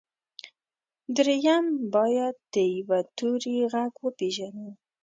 درېيم 1.15 1.65
بايد 1.93 2.35
د 2.53 2.55
يوه 2.75 2.99
توري 3.17 3.57
غږ 3.73 3.91
وپېژنو. 4.05 4.67